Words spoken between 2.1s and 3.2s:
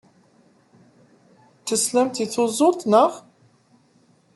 i tusut, naɣ?